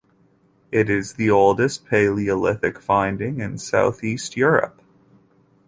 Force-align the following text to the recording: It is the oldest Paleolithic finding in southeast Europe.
It 0.71 0.89
is 0.89 1.13
the 1.13 1.29
oldest 1.29 1.85
Paleolithic 1.85 2.79
finding 2.81 3.39
in 3.39 3.59
southeast 3.59 4.35
Europe. 4.35 4.81